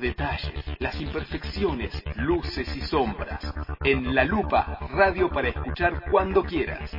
detalles, 0.00 0.64
las 0.78 1.00
imperfecciones, 1.00 2.02
luces 2.16 2.74
y 2.76 2.80
sombras. 2.82 3.54
En 3.84 4.14
La 4.14 4.24
Lupa, 4.24 4.78
radio 4.92 5.28
para 5.30 5.48
escuchar 5.48 6.04
cuando 6.10 6.44
quieras. 6.44 6.96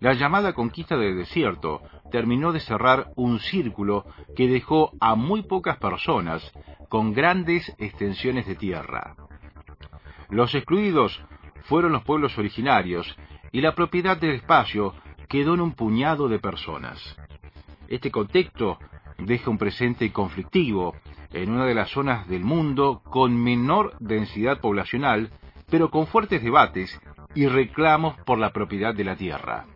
La 0.00 0.14
llamada 0.14 0.54
conquista 0.54 0.96
del 0.96 1.16
desierto 1.16 1.82
terminó 2.10 2.52
de 2.52 2.60
cerrar 2.60 3.12
un 3.16 3.38
círculo 3.38 4.06
que 4.34 4.48
dejó 4.48 4.92
a 4.98 5.14
muy 5.14 5.42
pocas 5.42 5.76
personas 5.76 6.42
con 6.88 7.12
grandes 7.12 7.74
extensiones 7.78 8.46
de 8.46 8.54
tierra. 8.54 9.14
Los 10.30 10.54
excluidos 10.54 11.22
fueron 11.64 11.92
los 11.92 12.02
pueblos 12.04 12.38
originarios 12.38 13.14
y 13.52 13.60
la 13.60 13.74
propiedad 13.74 14.16
del 14.16 14.36
espacio 14.36 14.94
quedó 15.28 15.54
en 15.54 15.60
un 15.60 15.72
puñado 15.72 16.28
de 16.28 16.38
personas. 16.38 17.16
Este 17.88 18.10
contexto 18.10 18.78
deja 19.26 19.50
un 19.50 19.58
presente 19.58 20.12
conflictivo 20.12 20.94
en 21.32 21.50
una 21.50 21.66
de 21.66 21.74
las 21.74 21.90
zonas 21.90 22.28
del 22.28 22.44
mundo 22.44 23.02
con 23.04 23.36
menor 23.36 23.96
densidad 24.00 24.60
poblacional, 24.60 25.30
pero 25.70 25.90
con 25.90 26.06
fuertes 26.06 26.42
debates 26.42 26.98
y 27.34 27.46
reclamos 27.46 28.16
por 28.24 28.38
la 28.38 28.52
propiedad 28.52 28.94
de 28.94 29.04
la 29.04 29.16
tierra. 29.16 29.66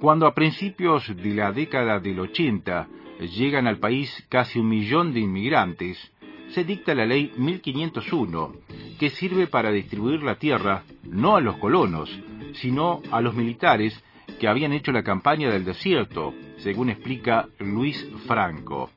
Cuando 0.00 0.26
a 0.26 0.34
principios 0.34 1.06
de 1.14 1.34
la 1.34 1.52
década 1.52 2.00
del 2.00 2.18
80 2.18 2.88
llegan 3.20 3.66
al 3.66 3.78
país 3.78 4.26
casi 4.28 4.58
un 4.58 4.68
millón 4.68 5.12
de 5.12 5.20
inmigrantes, 5.20 6.12
se 6.50 6.64
dicta 6.64 6.94
la 6.94 7.06
ley 7.06 7.32
1501, 7.36 8.52
que 8.98 9.10
sirve 9.10 9.46
para 9.46 9.70
distribuir 9.70 10.22
la 10.22 10.36
tierra 10.36 10.82
no 11.04 11.36
a 11.36 11.40
los 11.40 11.56
colonos, 11.56 12.10
sino 12.54 13.00
a 13.10 13.20
los 13.20 13.34
militares 13.34 14.02
que 14.38 14.48
habían 14.48 14.72
hecho 14.72 14.92
la 14.92 15.02
campaña 15.02 15.50
del 15.50 15.64
desierto, 15.64 16.34
según 16.62 16.90
explica 16.90 17.48
Luis 17.58 18.06
Franco. 18.26 18.90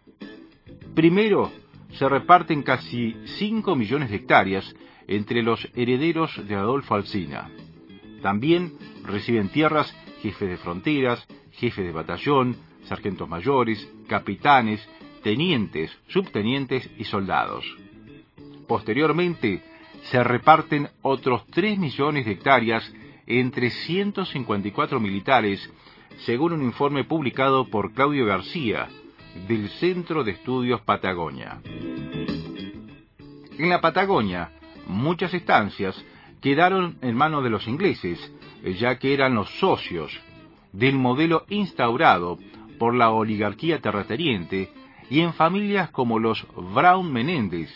Primero, 0.94 1.52
se 1.92 2.08
reparten 2.08 2.62
casi 2.64 3.16
5 3.38 3.76
millones 3.76 4.10
de 4.10 4.18
hectáreas 4.18 4.76
entre 5.08 5.44
los 5.44 5.68
herederos 5.76 6.32
de 6.48 6.56
Adolfo 6.56 6.96
Alsina. 6.96 7.50
También 8.22 8.74
reciben 9.04 9.50
tierras 9.50 9.96
jefes 10.22 10.50
de 10.50 10.58
fronteras, 10.58 11.26
jefes 11.52 11.86
de 11.86 11.92
batallón, 11.92 12.56
sargentos 12.86 13.30
mayores, 13.30 13.88
capitanes, 14.08 14.88
tenientes, 15.24 15.92
subtenientes 16.08 16.90
y 16.98 17.04
soldados. 17.04 17.66
Posteriormente, 18.68 19.64
se 20.04 20.24
reparten 20.24 20.90
otros 21.02 21.46
3 21.48 21.78
millones 21.80 22.26
de 22.26 22.32
hectáreas 22.32 22.92
entre 23.28 23.72
154 23.72 25.00
militares, 25.00 25.72
según 26.20 26.54
un 26.54 26.64
informe 26.64 27.04
publicado 27.04 27.66
por 27.66 27.94
Claudio 27.94 28.26
García, 28.26 28.88
del 29.48 29.70
Centro 29.70 30.24
de 30.24 30.32
Estudios 30.32 30.82
Patagonia. 30.82 31.62
En 33.58 33.70
la 33.70 33.82
Patagonia, 33.82 34.52
muchas 34.88 35.34
estancias 35.34 35.96
quedaron 36.42 36.98
en 37.02 37.16
manos 37.16 37.44
de 37.44 37.50
los 37.50 37.68
ingleses, 37.68 38.20
ya 38.80 38.98
que 38.98 39.14
eran 39.14 39.36
los 39.36 39.50
socios 39.60 40.12
del 40.72 40.96
modelo 40.96 41.46
instaurado 41.50 42.38
por 42.80 42.94
la 42.94 43.12
oligarquía 43.12 43.80
terrateniente 43.82 44.72
y 45.10 45.22
en 45.22 45.34
familias 45.34 45.90
como 45.92 46.20
los 46.20 46.46
Brown 46.74 47.12
Menéndez, 47.12 47.70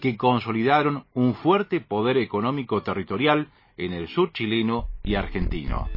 que 0.00 0.16
consolidaron 0.16 1.04
un 1.14 1.34
fuerte 1.34 1.80
poder 1.80 2.18
económico 2.18 2.82
territorial 2.82 3.48
en 3.76 3.92
el 3.92 4.08
sur 4.08 4.32
chileno 4.32 4.88
y 5.02 5.14
argentino. 5.14 5.88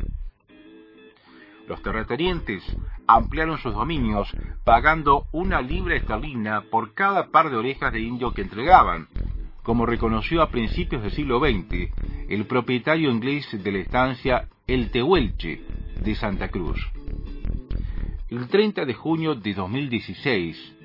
Los 1.69 1.83
terratenientes 1.83 2.63
ampliaron 3.05 3.59
sus 3.59 3.75
dominios 3.75 4.35
pagando 4.65 5.27
una 5.31 5.61
libra 5.61 5.95
esterlina 5.95 6.63
por 6.71 6.95
cada 6.95 7.27
par 7.27 7.51
de 7.51 7.57
orejas 7.57 7.93
de 7.93 8.01
indio 8.01 8.33
que 8.33 8.41
entregaban, 8.41 9.07
como 9.61 9.85
reconoció 9.85 10.41
a 10.41 10.49
principios 10.49 11.03
del 11.03 11.11
siglo 11.11 11.39
XX 11.39 11.91
el 12.27 12.45
propietario 12.47 13.11
inglés 13.11 13.45
de 13.51 13.71
la 13.71 13.77
estancia 13.77 14.47
El 14.65 14.89
Tehuelche 14.89 15.61
de 16.03 16.15
Santa 16.15 16.49
Cruz. 16.49 16.79
El 18.29 18.47
30 18.47 18.85
de 18.85 18.93
junio 18.95 19.35
de 19.35 19.53
2016, 19.53 20.75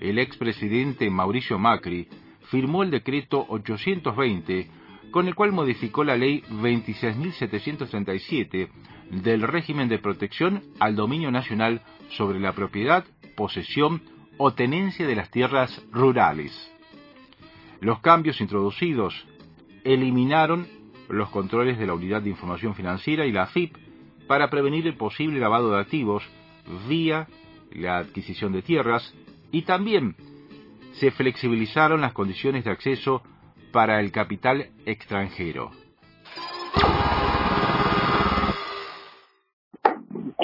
el 0.00 0.18
expresidente 0.18 1.10
Mauricio 1.10 1.58
Macri 1.58 2.08
firmó 2.50 2.82
el 2.82 2.90
decreto 2.90 3.44
820 3.46 4.70
con 5.10 5.28
el 5.28 5.34
cual 5.34 5.52
modificó 5.52 6.04
la 6.04 6.16
ley 6.16 6.42
26.737 6.50 8.68
del 9.10 9.42
régimen 9.42 9.88
de 9.88 9.98
protección 9.98 10.62
al 10.78 10.96
dominio 10.96 11.30
nacional 11.30 11.82
sobre 12.10 12.38
la 12.38 12.52
propiedad, 12.52 13.04
posesión 13.36 14.02
o 14.38 14.52
tenencia 14.52 15.06
de 15.06 15.16
las 15.16 15.30
tierras 15.30 15.82
rurales. 15.90 16.52
Los 17.80 18.00
cambios 18.00 18.40
introducidos 18.40 19.26
eliminaron 19.84 20.66
los 21.08 21.30
controles 21.30 21.78
de 21.78 21.86
la 21.86 21.94
Unidad 21.94 22.22
de 22.22 22.30
Información 22.30 22.74
Financiera 22.74 23.26
y 23.26 23.32
la 23.32 23.42
AFIP 23.42 23.76
para 24.26 24.48
prevenir 24.48 24.86
el 24.86 24.94
posible 24.94 25.40
lavado 25.40 25.72
de 25.72 25.80
activos 25.80 26.22
vía 26.88 27.26
la 27.72 27.98
adquisición 27.98 28.52
de 28.52 28.62
tierras 28.62 29.12
y 29.50 29.62
también 29.62 30.14
se 30.92 31.10
flexibilizaron 31.10 32.00
las 32.00 32.12
condiciones 32.12 32.64
de 32.64 32.70
acceso 32.70 33.22
para 33.72 34.00
el 34.00 34.12
capital 34.12 34.66
extranjero. 34.86 35.70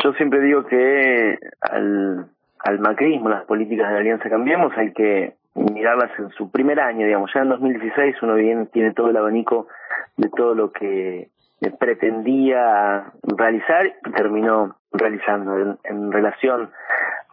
Yo 0.02 0.12
siempre 0.12 0.40
digo 0.40 0.64
que 0.66 1.38
al, 1.60 2.26
al 2.60 2.78
macrismo, 2.80 3.28
las 3.28 3.44
políticas 3.44 3.88
de 3.88 3.94
la 3.94 4.00
Alianza 4.00 4.28
Cambiemos, 4.28 4.72
hay 4.76 4.92
que 4.92 5.34
mirarlas 5.54 6.10
en 6.18 6.30
su 6.30 6.50
primer 6.50 6.80
año, 6.80 7.06
digamos, 7.06 7.30
ya 7.34 7.40
en 7.40 7.48
2016 7.48 8.16
uno 8.22 8.34
bien 8.34 8.66
tiene 8.68 8.92
todo 8.92 9.10
el 9.10 9.16
abanico 9.16 9.68
de 10.16 10.28
todo 10.28 10.54
lo 10.54 10.70
que 10.70 11.30
pretendía 11.78 13.12
realizar 13.22 13.86
y 13.86 14.10
terminó 14.12 14.76
realizando 14.92 15.78
en, 15.82 16.12
relación 16.12 16.70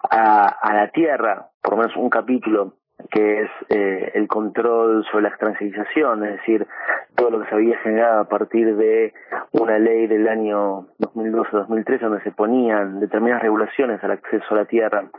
a, 0.09 0.47
a, 0.47 0.73
la 0.73 0.89
tierra, 0.89 1.47
por 1.61 1.73
lo 1.73 1.77
menos 1.77 1.95
un 1.97 2.09
capítulo 2.09 2.73
que 3.11 3.41
es 3.41 3.49
eh, 3.69 4.11
el 4.15 4.27
control 4.27 5.05
sobre 5.11 5.23
la 5.23 5.29
extranjerización, 5.29 6.25
es 6.25 6.31
decir, 6.37 6.67
todo 7.15 7.31
lo 7.31 7.41
que 7.41 7.49
se 7.49 7.55
había 7.55 7.77
generado 7.79 8.21
a 8.21 8.29
partir 8.29 8.75
de 8.75 9.13
una 9.51 9.77
ley 9.79 10.07
del 10.07 10.27
año 10.27 10.87
2012-2013 10.99 11.99
donde 11.99 12.23
se 12.23 12.31
ponían 12.31 12.99
determinadas 12.99 13.43
regulaciones 13.43 14.03
al 14.03 14.11
acceso 14.11 14.45
a 14.51 14.55
la 14.55 14.65
tierra 14.65 15.09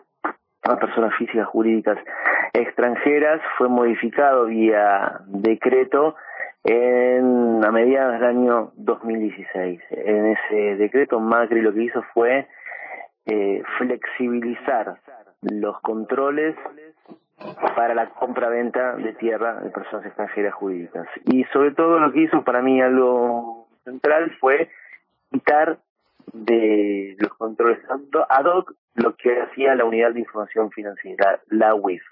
a 0.64 0.76
personas 0.78 1.14
físicas 1.18 1.46
jurídicas 1.46 1.98
extranjeras, 2.54 3.40
fue 3.58 3.68
modificado 3.68 4.46
vía 4.46 5.20
decreto 5.26 6.14
en 6.62 7.62
a 7.64 7.70
mediados 7.70 8.14
del 8.14 8.24
año 8.24 8.72
2016. 8.76 9.80
En 9.90 10.26
ese 10.26 10.76
decreto 10.76 11.20
Macri 11.20 11.60
lo 11.60 11.74
que 11.74 11.84
hizo 11.84 12.02
fue 12.14 12.46
eh, 13.26 13.62
flexibilizar 13.78 14.96
los 15.42 15.78
controles 15.80 16.56
para 17.74 17.94
la 17.94 18.10
compra-venta 18.10 18.96
de 18.96 19.12
tierra 19.14 19.60
de 19.60 19.70
personas 19.70 20.06
extranjeras 20.06 20.54
jurídicas. 20.54 21.06
Y 21.24 21.44
sobre 21.52 21.72
todo 21.72 21.98
lo 21.98 22.12
que 22.12 22.22
hizo 22.22 22.42
para 22.42 22.62
mí 22.62 22.80
algo 22.80 23.68
central 23.84 24.36
fue 24.40 24.70
quitar 25.30 25.78
de 26.32 27.16
los 27.18 27.34
controles 27.34 27.78
ad 28.28 28.44
hoc 28.44 28.74
lo 28.94 29.16
que 29.16 29.40
hacía 29.40 29.74
la 29.74 29.84
Unidad 29.84 30.12
de 30.12 30.20
Información 30.20 30.70
Financiera, 30.70 31.40
la 31.48 31.74
UIF. 31.74 32.02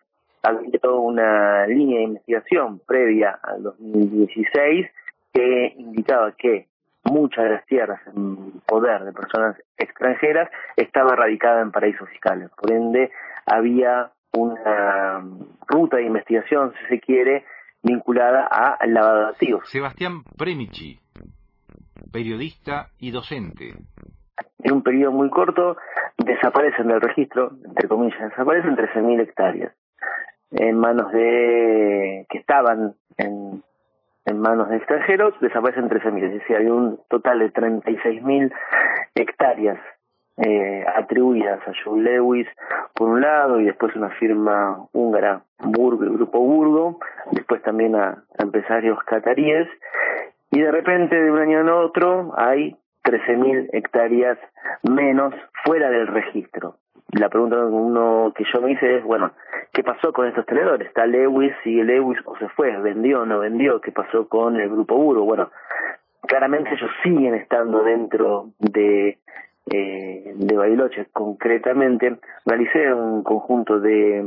Había 0.43 0.79
toda 0.81 0.99
una 0.99 1.67
línea 1.67 1.99
de 1.99 2.05
investigación 2.05 2.81
previa 2.81 3.39
al 3.43 3.63
2016 3.63 4.89
que 5.33 5.75
indicaba 5.77 6.33
que 6.33 6.67
muchas 7.05 7.45
de 7.45 7.51
las 7.51 7.67
tierras 7.67 8.01
en 8.09 8.61
poder 8.67 9.05
de 9.05 9.13
personas 9.13 9.57
extranjeras 9.77 10.51
estaba 10.77 11.15
radicada 11.15 11.63
en 11.63 11.71
paraísos 11.71 12.09
fiscales. 12.09 12.51
Por 12.61 12.73
ende, 12.73 13.11
había 13.47 14.11
una 14.37 15.25
ruta 15.67 15.97
de 15.99 16.05
investigación, 16.05 16.73
si 16.81 16.87
se 16.95 17.01
quiere, 17.01 17.45
vinculada 17.83 18.47
al 18.47 18.95
lavado 18.95 19.21
de 19.21 19.27
activos. 19.31 19.69
Sebastián 19.69 20.23
Premichi, 20.37 20.99
periodista 22.13 22.89
y 22.99 23.11
docente. 23.11 23.75
En 24.61 24.73
un 24.73 24.83
periodo 24.83 25.13
muy 25.13 25.31
corto 25.31 25.77
desaparecen 26.19 26.89
del 26.89 27.01
registro, 27.01 27.53
entre 27.65 27.89
comillas, 27.89 28.21
desaparecen 28.31 28.77
13.000 28.77 29.21
hectáreas 29.21 29.73
en 30.53 30.77
manos 30.79 31.11
de 31.13 32.27
que 32.29 32.39
estaban 32.39 32.95
en, 33.17 33.63
en 34.27 34.39
manos 34.39 34.69
de 34.69 34.77
extranjeros, 34.77 35.35
desaparecen 35.41 35.89
13.000, 35.89 36.25
es 36.25 36.33
decir, 36.35 36.57
hay 36.57 36.67
un 36.67 37.01
total 37.09 37.39
de 37.39 37.53
36.000 37.53 38.53
hectáreas 39.15 39.79
eh, 40.39 40.85
atribuidas 40.97 41.61
a 41.67 41.73
Joe 41.85 42.01
Lewis 42.01 42.47
por 42.95 43.09
un 43.09 43.21
lado 43.21 43.61
y 43.61 43.65
después 43.65 43.95
una 43.97 44.11
firma 44.11 44.87
húngara, 44.93 45.43
Burgo, 45.59 46.05
el 46.05 46.13
grupo 46.15 46.41
Burgo, 46.41 46.99
después 47.33 47.63
también 47.63 47.95
a, 47.95 48.25
empresarios 48.39 48.99
cataríes 49.05 49.69
y 50.51 50.61
de 50.61 50.71
repente 50.71 51.21
de 51.21 51.31
un 51.31 51.39
año 51.39 51.61
en 51.61 51.69
otro 51.69 52.33
hay 52.37 52.77
13.000 53.05 53.71
hectáreas 53.73 54.39
menos 54.83 55.35
fuera 55.65 55.91
del 55.91 56.07
registro. 56.07 56.77
la 57.13 57.29
pregunta 57.29 57.57
uno 57.67 58.33
que 58.35 58.45
yo 58.53 58.61
me 58.63 58.73
hice 58.73 58.99
es, 58.99 59.05
bueno, 59.05 59.33
¿qué 59.73 59.83
pasó 59.83 60.13
con 60.13 60.27
estos 60.27 60.47
tenedores? 60.47 60.89
¿Está 60.89 61.07
Lewis? 61.07 61.53
¿Sigue 61.63 61.85
Lewis 61.85 62.19
o 62.25 62.37
se 62.39 62.49
fue? 62.51 62.77
¿Vendió 62.79 63.23
o 63.23 63.27
no 63.27 63.41
vendió? 63.41 63.81
¿Qué 63.81 63.93
pasó 63.93 64.29
con 64.29 64.59
el 64.59 64.71
grupo 64.71 64.95
Uro? 64.95 65.25
Bueno, 65.25 65.51
claramente 66.23 66.75
ellos 66.75 66.91
siguen 67.03 67.35
estando 67.35 67.83
dentro 67.83 68.47
de 68.59 69.19
eh, 69.71 70.33
de 70.35 70.57
Bariloche. 70.57 71.07
Concretamente, 71.13 72.19
realicé 72.45 72.93
un 72.93 73.23
conjunto 73.23 73.81
de 73.81 74.25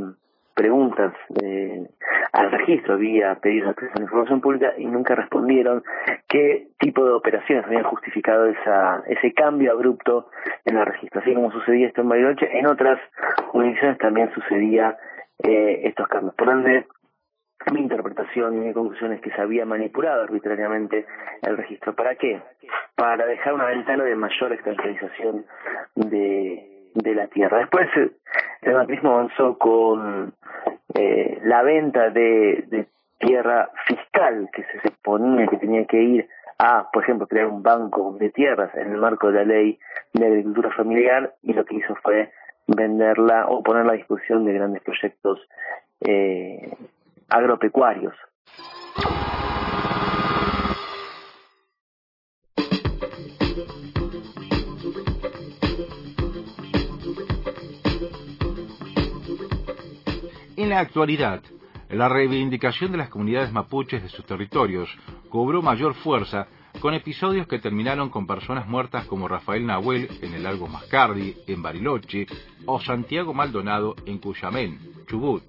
preguntas 0.54 1.12
eh, 1.42 1.86
al 2.32 2.50
registro, 2.50 2.94
había 2.94 3.34
pedido 3.36 3.70
acceso 3.70 3.92
a 3.94 3.98
la 3.98 4.04
información 4.04 4.40
pública 4.40 4.72
y 4.78 4.86
nunca 4.86 5.14
respondieron 5.14 5.84
qué 6.28 6.68
tipo 6.78 7.04
de 7.04 7.12
operaciones 7.12 7.66
habían 7.66 7.84
justificado 7.84 8.46
esa, 8.46 9.02
ese 9.06 9.34
cambio 9.34 9.72
abrupto 9.72 10.30
en 10.64 10.76
la 10.76 10.84
registro. 10.84 11.20
Así 11.20 11.34
como 11.34 11.52
sucedía 11.52 11.88
esto 11.88 12.00
en 12.00 12.08
Bariloche, 12.08 12.58
en 12.58 12.66
otras 12.66 12.98
jurisdicciones 13.48 13.98
también 13.98 14.30
sucedía 14.34 14.96
eh, 15.42 15.82
estos 15.84 16.08
cambios. 16.08 16.34
Por 16.34 16.48
ende, 16.48 16.86
mi 17.72 17.80
interpretación 17.80 18.54
y 18.54 18.66
mi 18.66 18.72
conclusión 18.72 19.12
es 19.12 19.20
que 19.20 19.30
se 19.30 19.40
había 19.40 19.66
manipulado 19.66 20.22
arbitrariamente 20.22 21.04
el 21.42 21.56
registro. 21.56 21.94
¿Para 21.94 22.14
qué? 22.14 22.40
Para 22.94 23.26
dejar 23.26 23.54
una 23.54 23.66
ventana 23.66 24.04
de 24.04 24.16
mayor 24.16 24.52
extranjerización 24.52 25.44
de, 25.94 26.90
de 26.94 27.14
la 27.14 27.26
tierra. 27.28 27.58
Después 27.58 27.88
el 28.62 28.74
macrismo 28.74 29.12
avanzó 29.12 29.58
con 29.58 30.32
eh, 30.94 31.38
la 31.44 31.62
venta 31.62 32.10
de, 32.10 32.64
de 32.68 32.86
tierra 33.18 33.70
fiscal 33.86 34.48
que 34.52 34.62
se 34.64 34.80
suponía 34.80 35.46
que 35.46 35.56
tenía 35.56 35.84
que 35.86 36.02
ir 36.02 36.28
a, 36.58 36.90
por 36.90 37.02
ejemplo, 37.02 37.26
crear 37.26 37.46
un 37.46 37.62
banco 37.62 38.16
de 38.18 38.30
tierras 38.30 38.74
en 38.74 38.92
el 38.92 38.98
marco 38.98 39.30
de 39.30 39.34
la 39.34 39.44
ley 39.44 39.78
de 40.12 40.26
agricultura 40.26 40.70
familiar 40.70 41.34
y 41.42 41.52
lo 41.52 41.64
que 41.64 41.76
hizo 41.76 41.94
fue 41.96 42.32
venderla 42.66 43.46
o 43.48 43.62
ponerla 43.62 43.92
a 43.92 43.96
disposición 43.96 44.44
de 44.44 44.54
grandes 44.54 44.82
proyectos 44.82 45.40
eh, 46.00 46.74
agropecuarios. 47.28 48.14
En 60.66 60.70
la 60.70 60.80
actualidad, 60.80 61.44
la 61.90 62.08
reivindicación 62.08 62.90
de 62.90 62.98
las 62.98 63.08
comunidades 63.08 63.52
mapuches 63.52 64.02
de 64.02 64.08
sus 64.08 64.26
territorios 64.26 64.90
cobró 65.28 65.62
mayor 65.62 65.94
fuerza 65.94 66.48
con 66.80 66.92
episodios 66.92 67.46
que 67.46 67.60
terminaron 67.60 68.10
con 68.10 68.26
personas 68.26 68.66
muertas 68.66 69.06
como 69.06 69.28
Rafael 69.28 69.64
Nahuel 69.64 70.08
en 70.22 70.34
el 70.34 70.42
Lago 70.42 70.66
Mascardi, 70.66 71.36
en 71.46 71.62
Bariloche, 71.62 72.26
o 72.64 72.80
Santiago 72.80 73.32
Maldonado 73.32 73.94
en 74.06 74.18
Cuyamén, 74.18 74.80
Chubut. 75.06 75.44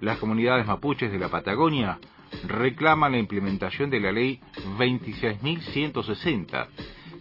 Las 0.00 0.18
comunidades 0.18 0.66
mapuches 0.66 1.12
de 1.12 1.20
la 1.20 1.28
Patagonia 1.28 2.00
reclaman 2.48 3.12
la 3.12 3.18
implementación 3.18 3.88
de 3.88 4.00
la 4.00 4.10
ley 4.10 4.40
26.160, 4.78 6.66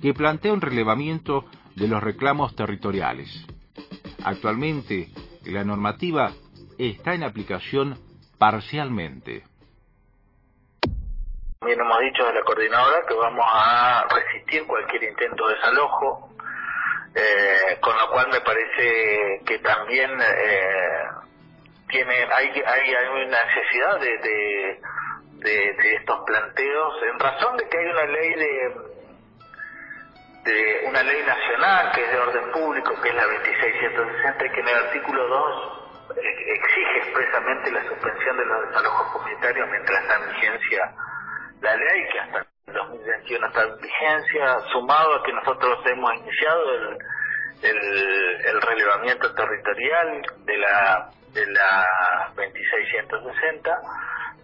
que 0.01 0.15
plantea 0.15 0.51
un 0.51 0.61
relevamiento 0.61 1.45
de 1.75 1.87
los 1.87 2.01
reclamos 2.01 2.55
territoriales. 2.55 3.45
Actualmente, 4.23 5.11
la 5.45 5.63
normativa 5.63 6.33
está 6.89 7.13
en 7.13 7.23
aplicación 7.23 7.95
parcialmente. 8.39 9.43
También 11.59 11.79
hemos 11.79 11.99
dicho 11.99 12.25
de 12.25 12.33
la 12.33 12.41
coordinadora 12.41 13.05
que 13.07 13.13
vamos 13.13 13.45
a 13.53 14.07
resistir 14.09 14.65
cualquier 14.65 15.03
intento 15.03 15.47
de 15.47 15.55
desalojo, 15.55 16.29
eh, 17.13 17.77
con 17.79 17.95
lo 17.95 18.09
cual 18.09 18.29
me 18.31 18.41
parece 18.41 19.41
que 19.45 19.59
también 19.59 20.09
eh, 20.19 21.03
tiene, 21.87 22.15
hay, 22.33 22.47
hay, 22.47 22.95
hay 22.95 23.25
una 23.27 23.43
necesidad 23.43 23.99
de, 23.99 24.79
de, 25.35 25.95
estos 25.97 26.19
planteos 26.25 26.93
en 27.13 27.19
razón 27.19 27.57
de 27.57 27.69
que 27.69 27.77
hay 27.77 27.85
una 27.85 28.05
ley 28.05 28.33
de, 28.33 28.75
de 30.45 30.85
una 30.87 31.03
ley 31.03 31.21
nacional 31.27 31.91
que 31.91 32.05
es 32.05 32.11
de 32.11 32.17
orden 32.17 32.51
público, 32.53 32.99
que 33.03 33.09
es 33.09 33.15
la 33.15 33.25
2660, 33.25 34.51
que 34.51 34.59
en 34.61 34.67
el 34.67 34.75
artículo 34.75 35.27
2 35.27 35.80
exige 36.17 36.97
expresamente 36.97 37.71
la 37.71 37.83
suspensión 37.83 38.37
de 38.37 38.45
los 38.45 38.67
desalojos 38.67 39.11
comunitarios 39.11 39.69
mientras 39.69 40.01
está 40.01 40.15
en 40.15 40.33
vigencia 40.33 40.93
la 41.61 41.75
ley, 41.75 42.07
que 42.11 42.19
hasta 42.19 42.39
el 42.39 42.73
2021 42.73 43.47
está 43.47 43.63
en 43.63 43.77
vigencia, 43.81 44.59
sumado 44.71 45.15
a 45.15 45.23
que 45.23 45.33
nosotros 45.33 45.79
hemos 45.85 46.13
iniciado 46.15 46.73
el, 46.73 46.97
el, 47.61 48.45
el 48.45 48.61
relevamiento 48.61 49.33
territorial 49.35 50.21
de 50.45 50.57
la 50.57 51.11
de 51.33 51.45
la 51.47 51.85
2660, 52.35 53.81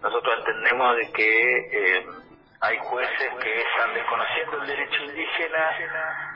nosotros 0.02 0.38
entendemos 0.38 0.96
de 0.96 1.12
que 1.12 1.58
eh, 1.72 2.06
hay 2.60 2.78
jueces 2.78 3.28
que 3.42 3.60
están 3.60 3.94
desconociendo 3.94 4.62
el 4.62 4.66
derecho 4.66 5.04
indígena, 5.04 5.70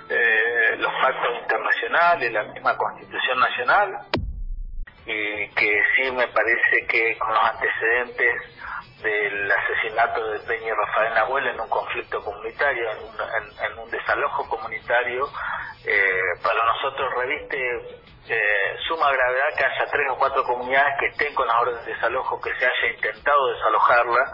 eh, 0.08 0.76
los 0.79 0.93
pactos 1.00 1.38
internacionales, 1.40 2.32
la 2.32 2.43
misma 2.44 2.76
Constitución 2.76 3.38
Nacional, 3.40 3.99
y 5.06 5.49
que 5.54 5.82
sí 5.96 6.10
me 6.12 6.28
parece 6.28 6.87
que 6.88 7.19
con 7.19 7.32
los 7.32 7.44
antecedentes 7.44 8.34
del 9.02 9.50
asesinato 9.50 10.31
de 10.31 10.38
Peña 10.40 10.69
y 10.69 10.70
Rafael 10.70 11.14
Nahuel 11.14 11.46
en 11.49 11.60
un 11.60 11.69
conflicto 11.69 12.22
comunitario, 12.22 12.90
en 12.93 12.99
un, 12.99 13.72
en, 13.72 13.78
un 13.78 13.90
desalojo 13.90 14.49
comunitario, 14.49 15.28
eh, 15.84 16.20
para 16.43 16.64
nosotros 16.64 17.12
reviste 17.16 17.58
eh, 18.28 18.76
suma 18.87 19.10
gravedad 19.10 19.56
que 19.58 19.64
haya 19.64 19.90
tres 19.90 20.06
o 20.10 20.16
cuatro 20.16 20.44
comunidades 20.44 20.94
que 21.00 21.06
estén 21.06 21.34
con 21.34 21.46
las 21.48 21.56
órdenes 21.60 21.84
de 21.84 21.94
desalojo, 21.94 22.40
que 22.40 22.55
se 22.55 22.64
haya 22.64 22.94
intentado 22.94 23.48
desalojarla. 23.52 24.31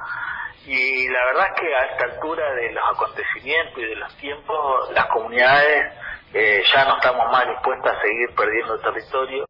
Y 0.67 1.09
la 1.09 1.25
verdad 1.25 1.47
es 1.55 1.61
que 1.61 1.75
a 1.75 1.85
esta 1.87 2.05
altura 2.05 2.53
de 2.53 2.73
los 2.73 2.85
acontecimientos 2.93 3.79
y 3.79 3.87
de 3.87 3.97
los 3.97 4.17
tiempos, 4.19 4.91
las 4.93 5.06
comunidades 5.06 5.94
eh, 6.35 6.62
ya 6.75 6.85
no 6.85 6.97
estamos 6.97 7.32
más 7.32 7.49
dispuestas 7.49 7.97
a 7.97 8.00
seguir 8.03 8.35
perdiendo 8.37 8.79
territorio. 8.81 9.47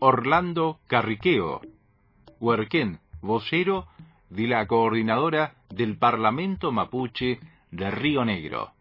Orlando 0.00 0.78
Carriqueo, 0.86 1.60
Huerquén, 2.38 3.00
vocero 3.20 3.86
de 4.30 4.46
la 4.46 4.66
coordinadora 4.66 5.54
del 5.70 5.98
Parlamento 5.98 6.70
Mapuche 6.70 7.40
de 7.70 7.90
Río 7.90 8.24
Negro. 8.24 8.72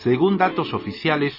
Según 0.00 0.38
datos 0.38 0.72
oficiales 0.74 1.34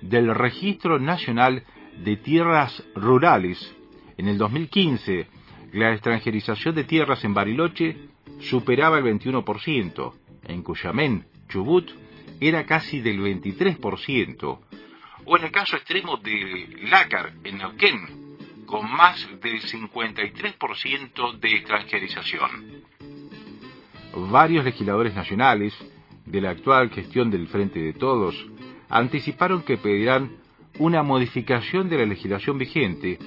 del 0.00 0.34
Registro 0.34 0.98
Nacional 0.98 1.64
de 2.04 2.16
Tierras 2.16 2.82
Rurales, 2.94 3.74
en 4.16 4.28
el 4.28 4.38
2015 4.38 5.26
la 5.72 5.92
extranjerización 5.92 6.74
de 6.74 6.84
tierras 6.84 7.24
en 7.24 7.32
Bariloche 7.34 8.11
superaba 8.40 8.98
el 8.98 9.04
21%, 9.04 10.12
en 10.44 10.62
Cuyamén, 10.62 11.26
Chubut, 11.48 11.90
era 12.40 12.64
casi 12.64 13.00
del 13.00 13.20
23%, 13.20 14.58
o 15.24 15.36
en 15.36 15.44
el 15.44 15.52
caso 15.52 15.76
extremo 15.76 16.16
de 16.16 16.68
Lácar, 16.90 17.32
en 17.44 17.58
Neuquén, 17.58 18.66
con 18.66 18.90
más 18.90 19.28
del 19.40 19.60
53% 19.60 21.38
de 21.38 21.56
extranjerización. 21.56 22.82
Varios 24.30 24.64
legisladores 24.64 25.14
nacionales 25.14 25.74
de 26.26 26.40
la 26.40 26.50
actual 26.50 26.90
gestión 26.90 27.30
del 27.30 27.48
Frente 27.48 27.80
de 27.80 27.92
Todos 27.92 28.34
anticiparon 28.88 29.62
que 29.62 29.78
pedirán 29.78 30.36
una 30.78 31.02
modificación 31.02 31.88
de 31.88 31.98
la 31.98 32.06
legislación 32.06 32.58
vigente, 32.58 33.18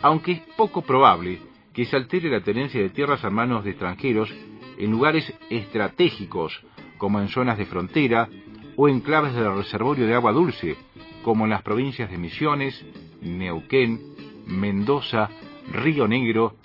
aunque 0.00 0.32
es 0.32 0.40
poco 0.56 0.82
probable 0.82 1.40
que 1.78 1.84
se 1.84 1.94
altere 1.94 2.28
la 2.28 2.40
tenencia 2.40 2.82
de 2.82 2.90
tierras 2.90 3.24
a 3.24 3.30
manos 3.30 3.62
de 3.62 3.70
extranjeros 3.70 4.34
en 4.78 4.90
lugares 4.90 5.32
estratégicos, 5.48 6.60
como 6.96 7.20
en 7.20 7.28
zonas 7.28 7.56
de 7.56 7.66
frontera 7.66 8.28
o 8.74 8.88
en 8.88 8.98
claves 8.98 9.32
del 9.32 9.54
reservorio 9.54 10.04
de 10.04 10.12
agua 10.12 10.32
dulce, 10.32 10.76
como 11.22 11.44
en 11.44 11.50
las 11.50 11.62
provincias 11.62 12.10
de 12.10 12.18
Misiones, 12.18 12.84
Neuquén, 13.20 14.00
Mendoza, 14.48 15.30
Río 15.70 16.08
Negro, 16.08 16.56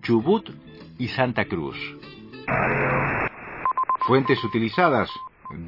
Chubut 0.00 0.48
y 0.98 1.08
Santa 1.08 1.44
Cruz. 1.44 1.76
Fuentes 4.06 4.42
utilizadas, 4.42 5.10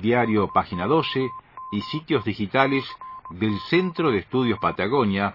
diario 0.01 0.49
Página 0.49 0.87
12 0.87 1.29
y 1.73 1.81
sitios 1.83 2.25
digitales 2.25 2.87
del 3.29 3.59
Centro 3.69 4.11
de 4.11 4.21
Estudios 4.21 4.59
Patagonia 4.61 5.35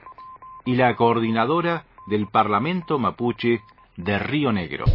y 0.65 0.75
la 0.75 0.95
coordinadora 0.95 1.85
del 2.09 2.27
Parlamento 2.27 2.97
Mapuche 2.97 3.61
de 3.95 4.17
Río 4.17 4.51
Negro. 4.51 4.85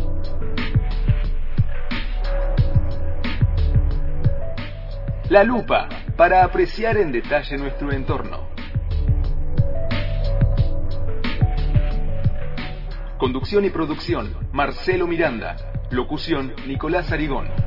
La 5.30 5.44
lupa 5.44 5.88
para 6.16 6.44
apreciar 6.44 6.96
en 6.96 7.12
detalle 7.12 7.56
nuestro 7.56 7.92
entorno. 7.92 8.48
Conducción 13.16 13.64
y 13.64 13.70
producción, 13.70 14.36
Marcelo 14.52 15.06
Miranda. 15.06 15.56
Locución, 15.90 16.52
Nicolás 16.66 17.12
Arigón. 17.12 17.63